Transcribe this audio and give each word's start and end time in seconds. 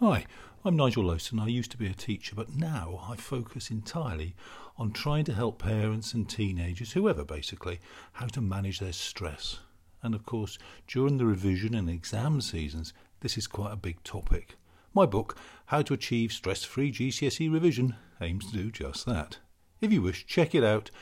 Hi, 0.00 0.26
I'm 0.64 0.76
Nigel 0.76 1.02
Lowson. 1.02 1.40
I 1.40 1.48
used 1.48 1.72
to 1.72 1.76
be 1.76 1.88
a 1.88 1.92
teacher, 1.92 2.36
but 2.36 2.54
now 2.54 3.04
I 3.10 3.16
focus 3.16 3.68
entirely 3.68 4.36
on 4.76 4.92
trying 4.92 5.24
to 5.24 5.34
help 5.34 5.58
parents 5.58 6.14
and 6.14 6.28
teenagers, 6.28 6.92
whoever 6.92 7.24
basically, 7.24 7.80
how 8.12 8.26
to 8.26 8.40
manage 8.40 8.78
their 8.78 8.92
stress. 8.92 9.58
And 10.00 10.14
of 10.14 10.24
course, 10.24 10.56
during 10.86 11.18
the 11.18 11.26
revision 11.26 11.74
and 11.74 11.90
exam 11.90 12.40
seasons, 12.40 12.92
this 13.22 13.36
is 13.36 13.48
quite 13.48 13.72
a 13.72 13.76
big 13.76 14.00
topic. 14.04 14.54
My 14.94 15.04
book, 15.04 15.36
How 15.66 15.82
to 15.82 15.94
Achieve 15.94 16.32
Stress 16.32 16.62
Free 16.62 16.92
GCSE 16.92 17.52
Revision, 17.52 17.96
aims 18.20 18.46
to 18.52 18.56
do 18.56 18.70
just 18.70 19.04
that. 19.06 19.38
If 19.80 19.92
you 19.92 20.00
wish, 20.00 20.28
check 20.28 20.54
it 20.54 20.62
out 20.62 20.92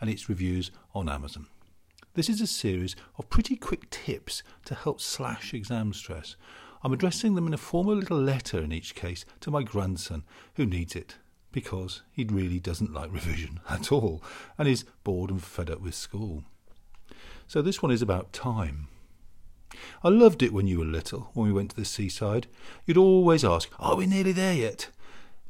and 0.00 0.08
its 0.08 0.28
reviews 0.28 0.70
on 0.94 1.08
Amazon. 1.08 1.48
This 2.14 2.28
is 2.28 2.40
a 2.40 2.46
series 2.46 2.94
of 3.18 3.28
pretty 3.28 3.56
quick 3.56 3.90
tips 3.90 4.44
to 4.66 4.76
help 4.76 5.00
slash 5.00 5.52
exam 5.52 5.92
stress. 5.92 6.36
I'm 6.84 6.92
addressing 6.92 7.34
them 7.34 7.46
in 7.46 7.54
a 7.54 7.58
form 7.58 7.88
of 7.88 7.96
little 7.96 8.20
letter 8.20 8.60
in 8.60 8.70
each 8.70 8.94
case 8.94 9.24
to 9.40 9.50
my 9.50 9.62
grandson, 9.62 10.22
who 10.56 10.66
needs 10.66 10.94
it 10.94 11.16
because 11.50 12.02
he 12.12 12.24
really 12.24 12.58
doesn't 12.58 12.92
like 12.92 13.10
revision 13.10 13.60
at 13.70 13.90
all 13.90 14.22
and 14.58 14.68
is 14.68 14.84
bored 15.02 15.30
and 15.30 15.42
fed 15.42 15.70
up 15.70 15.80
with 15.80 15.94
school. 15.94 16.44
So 17.46 17.62
this 17.62 17.80
one 17.82 17.90
is 17.90 18.02
about 18.02 18.34
time. 18.34 18.88
I 20.02 20.08
loved 20.08 20.42
it 20.42 20.52
when 20.52 20.66
you 20.66 20.78
were 20.78 20.84
little, 20.84 21.30
when 21.32 21.46
we 21.46 21.52
went 21.52 21.70
to 21.70 21.76
the 21.76 21.86
seaside. 21.86 22.48
You'd 22.84 22.98
always 22.98 23.44
ask, 23.44 23.70
Are 23.78 23.96
we 23.96 24.06
nearly 24.06 24.32
there 24.32 24.54
yet? 24.54 24.88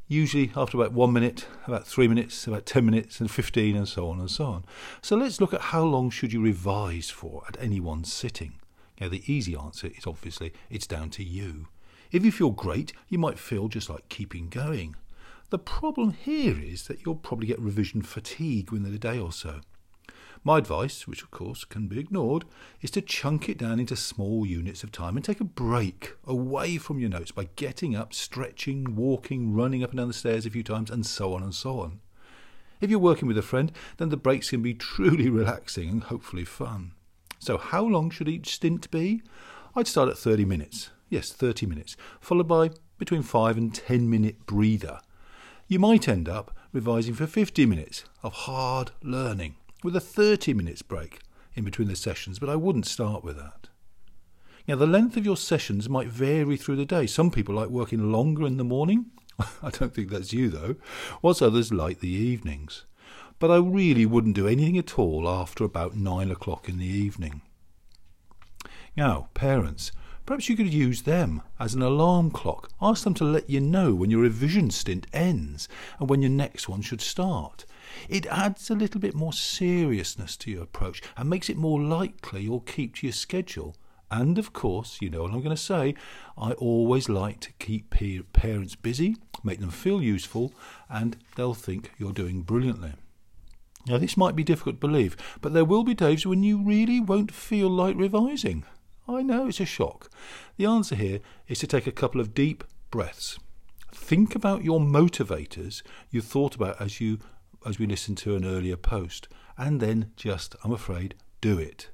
Usually 0.07 0.51
after 0.55 0.77
about 0.77 0.93
one 0.93 1.11
minute, 1.11 1.47
about 1.67 1.85
three 1.85 2.07
minutes, 2.07 2.47
about 2.47 2.65
ten 2.65 2.85
minutes, 2.85 3.19
and 3.19 3.29
fifteen, 3.29 3.75
and 3.75 3.87
so 3.87 4.07
on 4.09 4.19
and 4.19 4.29
so 4.29 4.45
on. 4.45 4.65
So 5.01 5.15
let's 5.15 5.41
look 5.41 5.53
at 5.53 5.61
how 5.61 5.83
long 5.83 6.11
should 6.11 6.31
you 6.31 6.41
revise 6.41 7.09
for 7.09 7.43
at 7.47 7.57
any 7.59 7.79
one 7.79 8.03
sitting. 8.03 8.53
Now, 8.99 9.09
the 9.09 9.23
easy 9.31 9.55
answer 9.55 9.87
is 9.87 10.07
obviously 10.07 10.53
it's 10.69 10.87
down 10.87 11.09
to 11.11 11.23
you. 11.23 11.67
If 12.11 12.23
you 12.23 12.31
feel 12.31 12.51
great, 12.51 12.93
you 13.09 13.17
might 13.17 13.39
feel 13.39 13.67
just 13.67 13.89
like 13.89 14.09
keeping 14.09 14.49
going. 14.49 14.95
The 15.49 15.59
problem 15.59 16.11
here 16.11 16.59
is 16.59 16.87
that 16.87 17.05
you'll 17.05 17.15
probably 17.15 17.47
get 17.47 17.59
revision 17.59 18.01
fatigue 18.01 18.71
within 18.71 18.93
a 18.93 18.97
day 18.97 19.19
or 19.19 19.31
so. 19.31 19.61
My 20.43 20.59
advice, 20.59 21.07
which 21.07 21.23
of 21.23 21.31
course 21.31 21.65
can 21.65 21.87
be 21.87 21.99
ignored, 21.99 22.45
is 22.81 22.91
to 22.91 23.01
chunk 23.01 23.49
it 23.49 23.57
down 23.57 23.79
into 23.79 23.95
small 23.95 24.45
units 24.45 24.83
of 24.83 24.91
time 24.91 25.15
and 25.15 25.25
take 25.25 25.41
a 25.41 25.45
break 25.45 26.15
away 26.25 26.77
from 26.77 26.99
your 26.99 27.09
notes 27.09 27.31
by 27.31 27.49
getting 27.55 27.95
up, 27.95 28.13
stretching, 28.13 28.95
walking, 28.95 29.53
running 29.53 29.83
up 29.83 29.89
and 29.89 29.97
down 29.97 30.07
the 30.07 30.13
stairs 30.13 30.45
a 30.45 30.51
few 30.51 30.63
times, 30.63 30.91
and 30.91 31.05
so 31.05 31.33
on 31.33 31.41
and 31.41 31.55
so 31.55 31.79
on. 31.79 31.99
If 32.79 32.89
you're 32.89 32.99
working 32.99 33.27
with 33.27 33.37
a 33.37 33.41
friend, 33.41 33.71
then 33.97 34.09
the 34.09 34.17
breaks 34.17 34.51
can 34.51 34.61
be 34.61 34.73
truly 34.75 35.29
relaxing 35.29 35.89
and 35.89 36.03
hopefully 36.03 36.45
fun. 36.45 36.91
So, 37.45 37.59
how 37.59 37.83
long 37.83 38.09
should 38.09 38.27
each 38.27 38.55
stint 38.55 38.89
be? 38.89 39.21
I'd 39.75 39.85
start 39.85 40.09
at 40.09 40.17
30 40.17 40.45
minutes. 40.45 40.89
Yes, 41.09 41.31
30 41.31 41.67
minutes, 41.67 41.95
followed 42.19 42.47
by 42.47 42.71
between 42.97 43.21
5 43.21 43.55
and 43.55 43.71
10 43.71 44.09
minute 44.09 44.47
breather. 44.47 44.99
You 45.67 45.77
might 45.77 46.09
end 46.09 46.27
up 46.27 46.57
revising 46.73 47.13
for 47.13 47.27
50 47.27 47.67
minutes 47.67 48.03
of 48.23 48.33
hard 48.33 48.93
learning 49.03 49.57
with 49.83 49.95
a 49.95 49.99
30 49.99 50.55
minutes 50.55 50.81
break 50.81 51.19
in 51.53 51.63
between 51.63 51.87
the 51.87 51.95
sessions, 51.95 52.39
but 52.39 52.49
I 52.49 52.55
wouldn't 52.55 52.87
start 52.87 53.23
with 53.23 53.37
that. 53.37 53.69
Now, 54.67 54.77
the 54.77 54.87
length 54.87 55.15
of 55.15 55.25
your 55.25 55.37
sessions 55.37 55.87
might 55.87 56.07
vary 56.07 56.57
through 56.57 56.77
the 56.77 56.83
day. 56.85 57.05
Some 57.05 57.29
people 57.29 57.53
like 57.53 57.69
working 57.69 58.11
longer 58.11 58.47
in 58.47 58.57
the 58.57 58.63
morning. 58.63 59.11
I 59.61 59.69
don't 59.69 59.93
think 59.93 60.09
that's 60.09 60.33
you, 60.33 60.49
though, 60.49 60.77
whilst 61.21 61.43
others 61.43 61.71
like 61.71 61.99
the 61.99 62.09
evenings 62.09 62.85
but 63.45 63.53
I 63.53 63.57
really 63.57 64.07
wouldn't 64.07 64.35
do 64.35 64.47
anything 64.47 64.75
at 64.75 64.97
all 64.97 65.29
after 65.29 65.63
about 65.63 65.95
nine 65.95 66.31
o'clock 66.31 66.67
in 66.67 66.79
the 66.79 66.87
evening. 66.87 67.43
Now, 68.97 69.29
parents, 69.35 69.91
perhaps 70.25 70.49
you 70.49 70.57
could 70.57 70.73
use 70.73 71.03
them 71.03 71.43
as 71.59 71.75
an 71.75 71.83
alarm 71.83 72.31
clock. 72.31 72.71
Ask 72.81 73.03
them 73.03 73.13
to 73.13 73.23
let 73.23 73.47
you 73.47 73.61
know 73.61 73.93
when 73.93 74.09
your 74.09 74.21
revision 74.21 74.71
stint 74.71 75.05
ends 75.13 75.69
and 75.99 76.09
when 76.09 76.23
your 76.23 76.31
next 76.31 76.67
one 76.67 76.81
should 76.81 77.01
start. 77.01 77.67
It 78.09 78.25
adds 78.25 78.71
a 78.71 78.73
little 78.73 78.99
bit 78.99 79.13
more 79.13 79.31
seriousness 79.31 80.35
to 80.37 80.49
your 80.49 80.63
approach 80.63 81.03
and 81.15 81.29
makes 81.29 81.47
it 81.47 81.55
more 81.55 81.79
likely 81.79 82.41
you'll 82.41 82.61
keep 82.61 82.95
to 82.95 83.05
your 83.05 83.13
schedule. 83.13 83.75
And 84.09 84.39
of 84.39 84.53
course, 84.53 84.97
you 85.03 85.11
know 85.11 85.21
what 85.21 85.33
I'm 85.33 85.43
going 85.43 85.55
to 85.55 85.61
say, 85.61 85.93
I 86.35 86.53
always 86.53 87.09
like 87.09 87.41
to 87.41 87.53
keep 87.59 87.93
parents 88.33 88.73
busy, 88.73 89.17
make 89.43 89.59
them 89.59 89.69
feel 89.69 90.01
useful, 90.01 90.51
and 90.89 91.15
they'll 91.35 91.53
think 91.53 91.91
you're 91.99 92.11
doing 92.11 92.41
brilliantly. 92.41 92.93
Now, 93.87 93.97
this 93.97 94.17
might 94.17 94.35
be 94.35 94.43
difficult 94.43 94.77
to 94.77 94.87
believe, 94.87 95.15
but 95.41 95.53
there 95.53 95.65
will 95.65 95.83
be 95.83 95.93
days 95.93 96.25
when 96.25 96.43
you 96.43 96.61
really 96.61 96.99
won't 96.99 97.33
feel 97.33 97.69
like 97.69 97.95
revising. 97.95 98.63
I 99.07 99.21
know 99.21 99.47
it's 99.47 99.59
a 99.59 99.65
shock. 99.65 100.09
The 100.57 100.65
answer 100.65 100.95
here 100.95 101.19
is 101.47 101.59
to 101.59 101.67
take 101.67 101.85
a 101.85 101.91
couple 101.91 102.19
of 102.19 102.33
deep 102.33 102.63
breaths. 102.89 103.37
Think 103.93 104.35
about 104.35 104.63
your 104.63 104.79
motivators 104.79 105.83
you 106.09 106.21
thought 106.21 106.55
about 106.55 106.81
as 106.81 106.99
you 106.99 107.19
as 107.65 107.79
we 107.79 107.87
listened 107.87 108.17
to 108.19 108.35
an 108.35 108.45
earlier 108.45 108.75
post, 108.75 109.27
and 109.57 109.79
then 109.79 110.11
just, 110.15 110.55
I'm 110.63 110.71
afraid, 110.71 111.15
do 111.41 111.57
it. 111.57 111.89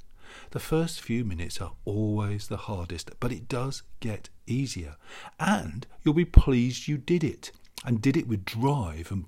The 0.51 0.59
first 0.59 0.99
few 1.01 1.23
minutes 1.23 1.61
are 1.61 1.73
always 1.85 2.47
the 2.47 2.57
hardest, 2.57 3.11
but 3.19 3.31
it 3.31 3.47
does 3.47 3.83
get 4.01 4.29
easier. 4.47 4.97
And 5.39 5.87
you'll 6.03 6.13
be 6.13 6.25
pleased 6.25 6.87
you 6.87 6.97
did 6.97 7.23
it, 7.23 7.51
and 7.85 8.01
did 8.01 8.17
it 8.17 8.27
with 8.27 8.45
drive 8.45 9.11
and 9.11 9.25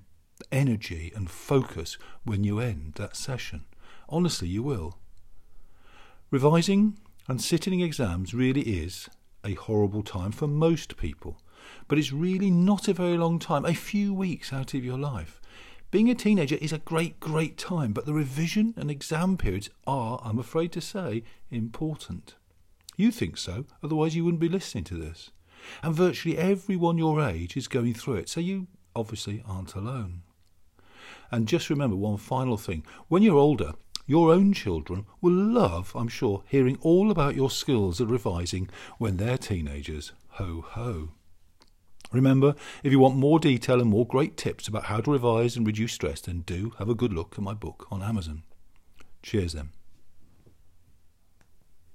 energy 0.54 1.12
and 1.14 1.28
focus 1.28 1.98
when 2.24 2.44
you 2.44 2.60
end 2.60 2.94
that 2.94 3.16
session. 3.16 3.64
Honestly, 4.08 4.48
you 4.48 4.62
will. 4.62 4.98
Revising 6.30 6.98
and 7.28 7.42
sitting 7.42 7.80
exams 7.80 8.32
really 8.32 8.62
is 8.62 9.10
a 9.44 9.54
horrible 9.54 10.02
time 10.02 10.32
for 10.32 10.46
most 10.46 10.96
people, 10.96 11.40
but 11.88 11.98
it's 11.98 12.12
really 12.12 12.50
not 12.50 12.88
a 12.88 12.94
very 12.94 13.18
long 13.18 13.38
time, 13.38 13.64
a 13.64 13.74
few 13.74 14.14
weeks 14.14 14.52
out 14.52 14.74
of 14.74 14.84
your 14.84 14.98
life. 14.98 15.40
Being 15.90 16.08
a 16.08 16.14
teenager 16.14 16.56
is 16.60 16.72
a 16.72 16.78
great, 16.78 17.20
great 17.20 17.58
time, 17.58 17.92
but 17.92 18.06
the 18.06 18.14
revision 18.14 18.74
and 18.76 18.90
exam 18.90 19.36
periods 19.36 19.70
are, 19.86 20.20
I'm 20.24 20.38
afraid 20.38 20.72
to 20.72 20.80
say, 20.80 21.24
important. 21.50 22.36
You 22.96 23.10
think 23.10 23.38
so, 23.38 23.66
otherwise, 23.82 24.14
you 24.14 24.24
wouldn't 24.24 24.40
be 24.40 24.48
listening 24.48 24.84
to 24.84 24.96
this. 24.96 25.30
And 25.82 25.94
virtually 25.94 26.38
everyone 26.38 26.98
your 26.98 27.20
age 27.20 27.56
is 27.56 27.68
going 27.68 27.94
through 27.94 28.16
it, 28.16 28.28
so 28.28 28.40
you 28.40 28.68
obviously 28.94 29.42
aren't 29.46 29.74
alone. 29.74 30.22
And 31.30 31.48
just 31.48 31.70
remember 31.70 31.96
one 31.96 32.16
final 32.16 32.56
thing 32.56 32.84
when 33.08 33.22
you're 33.22 33.36
older, 33.36 33.72
your 34.06 34.32
own 34.32 34.52
children 34.52 35.06
will 35.20 35.32
love, 35.32 35.92
I'm 35.94 36.08
sure, 36.08 36.42
hearing 36.46 36.78
all 36.82 37.10
about 37.10 37.34
your 37.34 37.50
skills 37.50 38.00
at 38.00 38.08
revising 38.08 38.68
when 38.98 39.16
they're 39.16 39.38
teenagers. 39.38 40.12
Ho 40.32 40.64
ho. 40.68 41.10
Remember, 42.12 42.54
if 42.82 42.92
you 42.92 42.98
want 42.98 43.16
more 43.16 43.40
detail 43.40 43.80
and 43.80 43.90
more 43.90 44.06
great 44.06 44.36
tips 44.36 44.68
about 44.68 44.84
how 44.84 45.00
to 45.00 45.10
revise 45.10 45.56
and 45.56 45.66
reduce 45.66 45.94
stress, 45.94 46.20
then 46.20 46.40
do 46.46 46.72
have 46.78 46.88
a 46.88 46.94
good 46.94 47.12
look 47.12 47.34
at 47.36 47.42
my 47.42 47.54
book 47.54 47.86
on 47.90 48.02
Amazon. 48.02 48.42
Cheers 49.22 49.54
then. 49.54 49.70